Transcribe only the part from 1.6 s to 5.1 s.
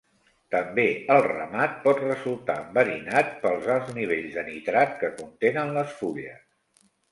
pot resultar enverinat pels alts nivells de nitrat